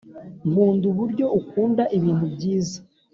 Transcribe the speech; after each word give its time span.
nkunda 0.49 0.85
uburyo 0.91 1.25
ukunda 1.39 1.83
ibintu 1.97 2.25
byiza 2.35 2.77